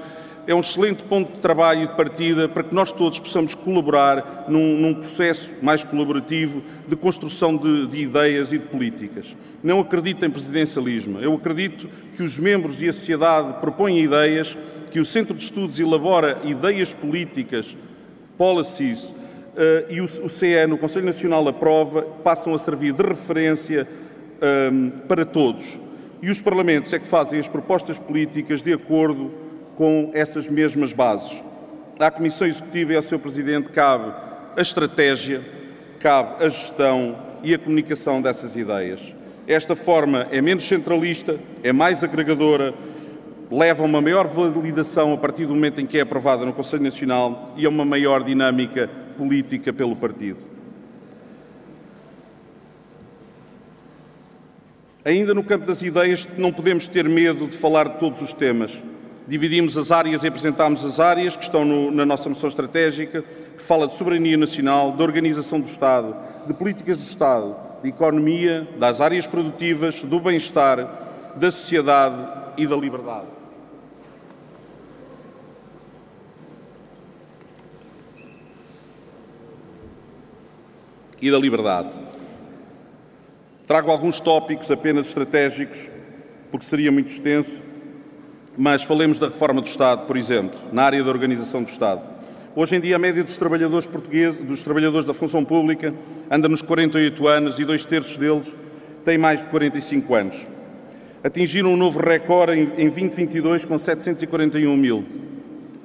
é 0.47 0.55
um 0.55 0.59
excelente 0.59 1.03
ponto 1.03 1.33
de 1.33 1.39
trabalho 1.39 1.83
e 1.83 1.87
de 1.87 1.95
partida 1.95 2.49
para 2.49 2.63
que 2.63 2.73
nós 2.73 2.91
todos 2.91 3.19
possamos 3.19 3.53
colaborar 3.53 4.45
num, 4.47 4.77
num 4.77 4.93
processo 4.95 5.49
mais 5.61 5.83
colaborativo 5.83 6.61
de 6.87 6.95
construção 6.95 7.55
de, 7.55 7.87
de, 7.87 7.97
ideias 7.97 8.51
e 8.51 8.57
de 8.57 8.65
políticas. 8.65 9.35
Não 9.63 9.79
acredito 9.79 10.25
em 10.25 10.29
presidencialismo. 10.29 11.19
Eu 11.19 11.33
acredito 11.33 11.87
que 12.15 12.23
os 12.23 12.39
membros 12.39 12.81
e 12.81 12.89
a 12.89 12.93
sociedade 12.93 13.59
propõem 13.59 14.03
ideias, 14.03 14.57
que 14.91 14.99
o 14.99 15.05
Centro 15.05 15.35
de 15.35 15.43
Estudos 15.43 15.79
elabora 15.79 16.41
ideias 16.43 16.93
políticas, 16.93 17.77
policies, 18.37 19.03
uh, 19.03 19.15
e 19.89 20.01
o, 20.01 20.05
o 20.05 20.29
CE, 20.29 20.65
no 20.67 20.77
Conselho 20.77 21.05
Nacional, 21.05 21.47
aprova, 21.47 22.01
passam 22.23 22.53
a 22.53 22.57
servir 22.57 22.93
de 22.93 23.03
referência 23.03 23.87
um, 24.41 24.87
eh, 24.87 24.91
para 25.07 25.23
todos. 25.23 25.79
E 26.21 26.29
os 26.29 26.41
Parlamentos 26.41 26.91
é 26.93 26.99
que 26.99 27.07
fazem 27.07 27.39
as 27.39 27.47
propostas 27.47 27.99
políticas 27.99 28.61
de 28.61 28.73
acordo 28.73 29.31
com 29.75 30.11
essas 30.13 30.49
mesmas 30.49 30.93
bases. 30.93 31.41
À 31.99 32.09
Comissão 32.09 32.47
Executiva 32.47 32.93
e 32.93 32.95
ao 32.95 33.03
seu 33.03 33.19
Presidente 33.19 33.69
cabe 33.69 34.11
a 34.57 34.61
estratégia, 34.61 35.41
cabe 35.99 36.43
a 36.43 36.49
gestão 36.49 37.15
e 37.43 37.53
a 37.53 37.59
comunicação 37.59 38.21
dessas 38.21 38.55
ideias. 38.55 39.13
Esta 39.47 39.75
forma 39.75 40.27
é 40.31 40.41
menos 40.41 40.67
centralista, 40.67 41.39
é 41.63 41.71
mais 41.71 42.03
agregadora, 42.03 42.73
leva 43.51 43.83
a 43.83 43.85
uma 43.85 44.01
maior 44.01 44.27
validação 44.27 45.13
a 45.13 45.17
partir 45.17 45.45
do 45.45 45.53
momento 45.53 45.81
em 45.81 45.85
que 45.85 45.97
é 45.97 46.01
aprovada 46.01 46.45
no 46.45 46.53
Conselho 46.53 46.83
Nacional 46.83 47.53
e 47.57 47.65
a 47.65 47.69
uma 47.69 47.83
maior 47.83 48.23
dinâmica 48.23 48.89
política 49.17 49.73
pelo 49.73 49.95
partido. 49.95 50.39
Ainda 55.03 55.33
no 55.33 55.43
campo 55.43 55.65
das 55.65 55.81
ideias, 55.81 56.27
não 56.37 56.53
podemos 56.53 56.87
ter 56.87 57.09
medo 57.09 57.47
de 57.47 57.57
falar 57.57 57.89
de 57.89 57.99
todos 57.99 58.21
os 58.21 58.33
temas. 58.33 58.81
Dividimos 59.27 59.77
as 59.77 59.91
áreas 59.91 60.23
e 60.23 60.27
apresentámos 60.27 60.83
as 60.83 60.99
áreas 60.99 61.35
que 61.35 61.43
estão 61.43 61.63
no, 61.63 61.91
na 61.91 62.05
nossa 62.05 62.27
moção 62.27 62.49
estratégica, 62.49 63.23
que 63.57 63.63
fala 63.63 63.87
de 63.87 63.95
soberania 63.95 64.35
nacional, 64.35 64.91
de 64.91 65.03
organização 65.03 65.59
do 65.59 65.67
Estado, 65.67 66.15
de 66.47 66.53
políticas 66.53 66.97
do 66.97 67.03
Estado, 67.03 67.55
de 67.83 67.89
economia, 67.89 68.67
das 68.79 68.99
áreas 68.99 69.27
produtivas, 69.27 70.01
do 70.01 70.19
bem-estar, 70.19 71.33
da 71.35 71.51
sociedade 71.51 72.23
e 72.57 72.65
da 72.65 72.75
liberdade. 72.75 73.27
E 81.21 81.29
da 81.29 81.37
liberdade. 81.37 81.99
Trago 83.67 83.91
alguns 83.91 84.19
tópicos 84.19 84.71
apenas 84.71 85.07
estratégicos, 85.07 85.89
porque 86.49 86.65
seria 86.65 86.91
muito 86.91 87.09
extenso, 87.09 87.61
mas 88.57 88.83
falemos 88.83 89.17
da 89.19 89.27
reforma 89.27 89.61
do 89.61 89.67
Estado, 89.67 90.05
por 90.05 90.17
exemplo, 90.17 90.59
na 90.71 90.83
área 90.83 91.03
da 91.03 91.09
organização 91.09 91.63
do 91.63 91.69
Estado. 91.69 92.01
Hoje 92.53 92.75
em 92.75 92.81
dia, 92.81 92.97
a 92.97 92.99
média 92.99 93.23
dos 93.23 93.37
trabalhadores 93.37 93.87
portugueses, 93.87 94.37
dos 94.37 94.61
trabalhadores 94.61 95.05
da 95.05 95.13
função 95.13 95.43
pública, 95.45 95.93
anda 96.29 96.49
nos 96.49 96.61
48 96.61 97.27
anos 97.27 97.59
e 97.59 97.63
dois 97.63 97.85
terços 97.85 98.17
deles 98.17 98.53
têm 99.05 99.17
mais 99.17 99.41
de 99.41 99.45
45 99.49 100.15
anos. 100.15 100.47
Atingiram 101.23 101.73
um 101.73 101.77
novo 101.77 101.99
recorde 101.99 102.59
em 102.59 102.89
2022 102.89 103.63
com 103.63 103.77
741 103.77 104.75
mil. 104.75 105.05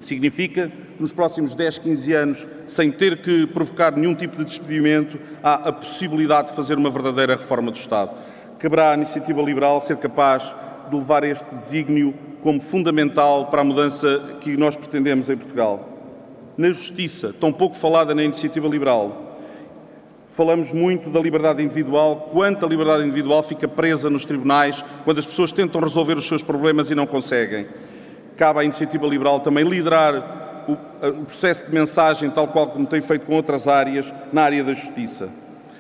Significa 0.01 0.73
que 0.97 1.01
nos 1.01 1.13
próximos 1.13 1.55
10, 1.55 1.79
15 1.79 2.13
anos, 2.15 2.49
sem 2.67 2.91
ter 2.91 3.19
que 3.21 3.47
provocar 3.47 3.97
nenhum 3.97 4.15
tipo 4.15 4.37
de 4.37 4.45
despedimento, 4.45 5.19
há 5.43 5.69
a 5.69 5.73
possibilidade 5.73 6.49
de 6.49 6.57
fazer 6.57 6.77
uma 6.77 6.91
verdadeira 6.91 7.37
reforma 7.37 7.71
do 7.71 7.77
Estado. 7.77 8.11
Caberá 8.59 8.91
à 8.91 8.95
iniciativa 8.95 9.41
liberal 9.43 9.81
ser 9.81 9.99
capaz 9.99 10.55
de 10.91 10.97
levar 10.97 11.25
este 11.25 11.55
desígnio 11.55 12.15
como 12.43 12.61
fundamental 12.61 13.47
para 13.47 13.61
a 13.61 13.65
mudança 13.65 14.37
que 14.41 14.57
nós 14.57 14.77
pretendemos 14.77 15.29
em 15.29 15.37
Portugal. 15.37 15.89
Na 16.57 16.69
justiça, 16.69 17.35
tão 17.39 17.53
pouco 17.53 17.77
falada 17.77 18.15
na 18.15 18.23
iniciativa 18.23 18.67
liberal, 18.69 19.27
falamos 20.29 20.73
muito 20.73 21.11
da 21.11 21.21
liberdade 21.21 21.63
individual, 21.63 22.31
quanto 22.33 22.65
a 22.65 22.69
liberdade 22.69 23.03
individual 23.03 23.43
fica 23.43 23.67
presa 23.67 24.09
nos 24.11 24.25
tribunais 24.25 24.85
quando 25.05 25.19
as 25.19 25.27
pessoas 25.27 25.53
tentam 25.53 25.81
resolver 25.81 26.17
os 26.17 26.27
seus 26.27 26.43
problemas 26.43 26.91
e 26.91 26.95
não 26.95 27.07
conseguem. 27.07 27.67
Cabe 28.37 28.61
à 28.61 28.65
iniciativa 28.65 29.07
liberal 29.07 29.41
também 29.41 29.65
liderar 29.65 30.65
o, 30.69 31.25
processo 31.25 31.67
de 31.67 31.73
mensagem, 31.73 32.31
tal 32.31 32.49
qual 32.49 32.69
como 32.69 32.87
tem 32.87 33.01
feito 33.01 33.25
com 33.25 33.35
outras 33.35 33.69
áreas, 33.69 34.13
na 34.33 34.43
área 34.43 34.65
da 34.65 34.73
justiça. 34.73 35.29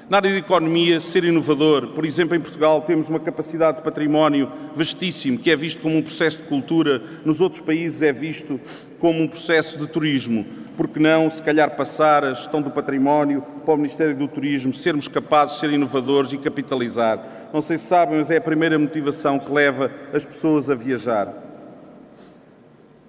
Na 0.08 0.18
área 0.18 0.30
da 0.30 0.38
economia, 0.38 1.00
ser 1.00 1.24
inovador. 1.24 1.88
Por 1.88 2.06
exemplo, 2.06 2.36
em 2.36 2.40
Portugal 2.40 2.80
temos 2.80 3.10
uma 3.10 3.18
capacidade 3.18 3.78
de 3.78 3.82
património 3.82 4.52
vastíssimo, 4.76 5.36
que 5.36 5.50
é 5.50 5.56
visto 5.56 5.82
como 5.82 5.96
um 5.96 6.02
processo 6.02 6.38
de 6.38 6.44
cultura. 6.44 7.02
Nos 7.24 7.40
outros 7.40 7.60
países 7.60 8.02
é 8.02 8.12
visto 8.12 8.60
como 9.00 9.20
um 9.20 9.26
processo 9.26 9.76
de 9.76 9.84
turismo. 9.88 10.46
Por 10.76 10.86
que 10.86 11.00
não, 11.00 11.28
se 11.28 11.42
calhar, 11.42 11.74
passar 11.74 12.24
a 12.24 12.34
gestão 12.34 12.62
do 12.62 12.70
património 12.70 13.42
para 13.64 13.74
o 13.74 13.76
Ministério 13.76 14.14
do 14.14 14.28
Turismo, 14.28 14.72
sermos 14.72 15.08
capazes 15.08 15.56
de 15.56 15.60
ser 15.62 15.70
inovadores 15.72 16.30
e 16.32 16.38
capitalizar? 16.38 17.48
Não 17.52 17.60
sei 17.60 17.76
se 17.76 17.86
sabem, 17.86 18.18
mas 18.18 18.30
é 18.30 18.36
a 18.36 18.40
primeira 18.40 18.78
motivação 18.78 19.40
que 19.40 19.50
leva 19.50 19.90
as 20.12 20.24
pessoas 20.24 20.70
a 20.70 20.76
viajar. 20.76 21.34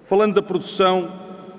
Falando 0.01 0.33
da 0.33 0.41
produção, 0.41 1.11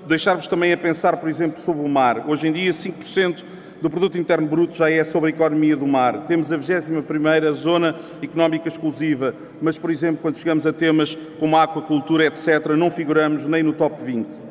deixar-vos 0.05 0.47
também 0.47 0.73
a 0.73 0.77
pensar, 0.77 1.15
por 1.15 1.29
exemplo, 1.29 1.61
sobre 1.61 1.85
o 1.85 1.87
mar. 1.87 2.25
Hoje 2.27 2.49
em 2.49 2.51
dia, 2.51 2.71
5% 2.73 3.58
do 3.81 3.89
produto 3.89 4.17
interno 4.17 4.47
bruto 4.47 4.75
já 4.75 4.91
é 4.91 5.03
sobre 5.03 5.31
a 5.31 5.33
economia 5.33 5.75
do 5.75 5.87
mar. 5.87 6.25
Temos 6.25 6.51
a 6.51 6.57
21ª 6.57 7.51
zona 7.53 7.95
económica 8.21 8.67
exclusiva, 8.67 9.33
mas 9.61 9.79
por 9.79 9.89
exemplo, 9.89 10.19
quando 10.21 10.35
chegamos 10.35 10.67
a 10.67 10.73
temas 10.73 11.17
como 11.39 11.55
a 11.55 11.63
aquacultura, 11.63 12.25
etc, 12.25 12.75
não 12.77 12.91
figuramos 12.91 13.47
nem 13.47 13.63
no 13.63 13.73
top 13.73 14.03
20. 14.03 14.43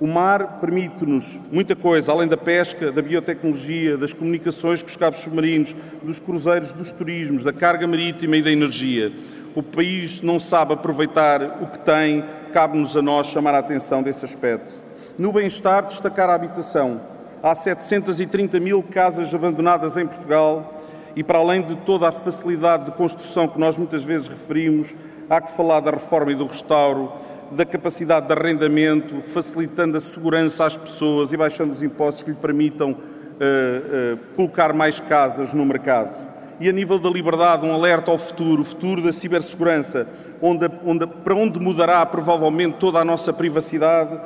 O 0.00 0.08
mar 0.08 0.58
permite-nos 0.60 1.38
muita 1.52 1.76
coisa, 1.76 2.10
além 2.10 2.26
da 2.26 2.36
pesca, 2.36 2.90
da 2.90 3.00
biotecnologia, 3.00 3.96
das 3.96 4.12
comunicações 4.12 4.82
com 4.82 4.88
os 4.88 4.96
cabos 4.96 5.20
submarinos, 5.20 5.74
dos 6.02 6.18
cruzeiros, 6.18 6.72
dos 6.72 6.90
turismos, 6.90 7.44
da 7.44 7.52
carga 7.52 7.86
marítima 7.86 8.36
e 8.36 8.42
da 8.42 8.50
energia. 8.50 9.12
O 9.54 9.62
país 9.62 10.20
não 10.20 10.40
sabe 10.40 10.74
aproveitar 10.74 11.62
o 11.62 11.68
que 11.68 11.78
tem, 11.78 12.24
cabe-nos 12.52 12.96
a 12.96 13.02
nós 13.02 13.28
chamar 13.28 13.54
a 13.54 13.58
atenção 13.58 14.02
desse 14.02 14.24
aspecto. 14.24 14.74
No 15.16 15.32
bem-estar, 15.32 15.84
destacar 15.84 16.28
a 16.28 16.34
habitação 16.34 17.13
há 17.44 17.54
730 17.54 18.58
mil 18.58 18.82
casas 18.82 19.34
abandonadas 19.34 19.98
em 19.98 20.06
Portugal 20.06 20.80
e, 21.14 21.22
para 21.22 21.38
além 21.38 21.60
de 21.60 21.76
toda 21.76 22.08
a 22.08 22.12
facilidade 22.12 22.86
de 22.86 22.92
construção 22.92 23.46
que 23.46 23.60
nós 23.60 23.76
muitas 23.76 24.02
vezes 24.02 24.28
referimos, 24.28 24.96
há 25.28 25.42
que 25.42 25.50
falar 25.50 25.80
da 25.80 25.90
reforma 25.90 26.32
e 26.32 26.34
do 26.34 26.46
restauro, 26.46 27.12
da 27.50 27.66
capacidade 27.66 28.26
de 28.26 28.32
arrendamento, 28.32 29.20
facilitando 29.20 29.98
a 29.98 30.00
segurança 30.00 30.64
às 30.64 30.74
pessoas 30.74 31.34
e 31.34 31.36
baixando 31.36 31.70
os 31.70 31.82
impostos 31.82 32.22
que 32.22 32.30
lhe 32.30 32.36
permitam 32.36 32.92
uh, 32.92 32.94
uh, 32.94 34.18
colocar 34.34 34.72
mais 34.72 34.98
casas 34.98 35.52
no 35.52 35.66
mercado. 35.66 36.14
E 36.58 36.66
a 36.66 36.72
nível 36.72 36.98
da 36.98 37.10
liberdade, 37.10 37.66
um 37.66 37.74
alerta 37.74 38.10
ao 38.10 38.16
futuro, 38.16 38.62
o 38.62 38.64
futuro 38.64 39.02
da 39.02 39.12
cibersegurança, 39.12 40.08
onde, 40.40 40.66
onde, 40.82 41.06
para 41.06 41.34
onde 41.34 41.60
mudará 41.60 42.06
provavelmente 42.06 42.78
toda 42.78 43.00
a 43.00 43.04
nossa 43.04 43.34
privacidade, 43.34 44.18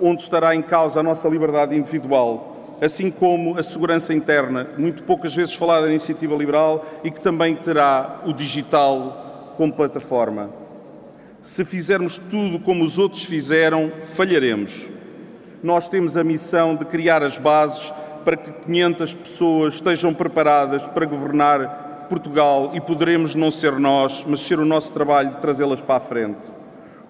onde 0.00 0.22
estará 0.22 0.56
em 0.56 0.62
causa 0.62 0.98
a 0.98 1.02
nossa 1.04 1.28
liberdade 1.28 1.76
individual 1.76 2.53
assim 2.80 3.10
como 3.10 3.58
a 3.58 3.62
segurança 3.62 4.12
interna, 4.12 4.68
muito 4.76 5.02
poucas 5.04 5.34
vezes 5.34 5.54
falada 5.54 5.86
na 5.86 5.92
iniciativa 5.92 6.34
liberal 6.34 6.84
e 7.02 7.10
que 7.10 7.20
também 7.20 7.54
terá 7.54 8.22
o 8.26 8.32
digital 8.32 9.54
como 9.56 9.72
plataforma. 9.72 10.50
Se 11.40 11.64
fizermos 11.64 12.18
tudo 12.18 12.58
como 12.58 12.84
os 12.84 12.98
outros 12.98 13.24
fizeram, 13.24 13.92
falharemos. 14.14 14.88
Nós 15.62 15.88
temos 15.88 16.16
a 16.16 16.24
missão 16.24 16.74
de 16.74 16.84
criar 16.84 17.22
as 17.22 17.38
bases 17.38 17.92
para 18.24 18.36
que 18.36 18.50
500 18.50 19.14
pessoas 19.14 19.74
estejam 19.74 20.14
preparadas 20.14 20.88
para 20.88 21.04
governar 21.04 22.06
Portugal 22.08 22.72
e 22.74 22.80
poderemos 22.80 23.34
não 23.34 23.50
ser 23.50 23.72
nós, 23.78 24.24
mas 24.26 24.40
ser 24.40 24.58
o 24.58 24.64
nosso 24.64 24.92
trabalho 24.92 25.30
de 25.30 25.40
trazê-las 25.40 25.80
para 25.80 25.96
a 25.96 26.00
frente. 26.00 26.46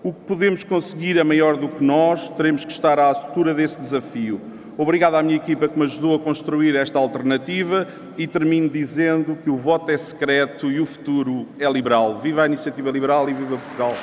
O 0.03 0.13
que 0.13 0.21
podemos 0.21 0.63
conseguir 0.65 1.17
é 1.17 1.25
maior 1.25 1.57
do 1.57 1.69
que 1.69 1.83
nós, 1.83 2.29
teremos 2.31 2.65
que 2.65 2.73
estar 2.73 2.99
à 2.99 3.07
altura 3.07 3.55
desse 3.55 3.81
desafio. 3.81 4.41
Obrigado 4.77 5.15
à 5.15 5.23
minha 5.23 5.37
equipa 5.37 5.69
que 5.69 5.79
me 5.79 5.85
ajudou 5.85 6.17
a 6.17 6.19
construir 6.19 6.75
esta 6.75 6.99
alternativa 6.99 7.87
e 8.19 8.27
termino 8.27 8.69
dizendo 8.69 9.37
que 9.37 9.49
o 9.49 9.57
voto 9.57 9.91
é 9.91 9.97
secreto 9.97 10.71
e 10.71 10.81
o 10.81 10.87
futuro 10.87 11.47
é 11.61 11.71
liberal. 11.71 12.19
Viva 12.21 12.43
a 12.43 12.47
iniciativa 12.47 12.91
liberal 12.91 13.29
e 13.31 13.35
viva 13.35 13.57
Portugal! 13.57 13.95